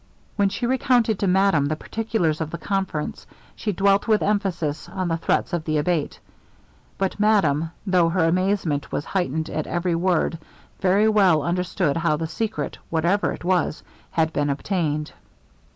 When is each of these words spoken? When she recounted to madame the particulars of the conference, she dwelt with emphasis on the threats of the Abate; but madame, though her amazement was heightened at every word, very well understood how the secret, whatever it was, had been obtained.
When 0.35 0.49
she 0.49 0.65
recounted 0.65 1.19
to 1.19 1.27
madame 1.27 1.67
the 1.67 1.75
particulars 1.75 2.41
of 2.41 2.49
the 2.49 2.57
conference, 2.57 3.27
she 3.55 3.71
dwelt 3.71 4.07
with 4.07 4.23
emphasis 4.23 4.89
on 4.89 5.07
the 5.09 5.17
threats 5.17 5.53
of 5.53 5.63
the 5.63 5.77
Abate; 5.77 6.19
but 6.97 7.19
madame, 7.19 7.69
though 7.85 8.09
her 8.09 8.25
amazement 8.25 8.91
was 8.91 9.05
heightened 9.05 9.51
at 9.51 9.67
every 9.67 9.93
word, 9.93 10.39
very 10.79 11.07
well 11.07 11.43
understood 11.43 11.97
how 11.97 12.17
the 12.17 12.25
secret, 12.25 12.79
whatever 12.89 13.31
it 13.31 13.43
was, 13.43 13.83
had 14.09 14.33
been 14.33 14.49
obtained. 14.49 15.11